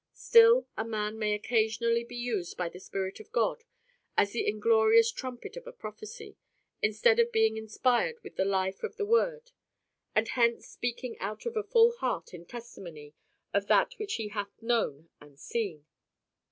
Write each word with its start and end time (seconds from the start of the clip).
Still 0.15 0.67
a 0.75 0.83
man 0.83 1.19
may 1.19 1.35
occasionally 1.35 2.03
be 2.03 2.15
used 2.15 2.57
by 2.57 2.69
the 2.69 2.79
Spirit 2.79 3.19
of 3.19 3.31
God 3.31 3.63
as 4.17 4.31
the 4.31 4.47
inglorious 4.47 5.11
"trumpet 5.11 5.55
of 5.55 5.67
a 5.67 5.71
prophecy" 5.71 6.37
instead 6.81 7.19
of 7.19 7.31
being 7.31 7.55
inspired 7.55 8.15
with 8.23 8.35
the 8.35 8.43
life 8.43 8.81
of 8.81 8.95
the 8.95 9.05
Word, 9.05 9.51
and 10.15 10.29
hence 10.29 10.67
speaking 10.67 11.19
out 11.19 11.45
of 11.45 11.55
a 11.55 11.61
full 11.61 11.91
heart 11.99 12.33
in 12.33 12.47
testimony 12.47 13.13
of 13.53 13.67
that 13.67 13.93
which 13.99 14.15
he 14.15 14.29
hath 14.29 14.59
known 14.59 15.07
and 15.19 15.37
seen. 15.39 15.85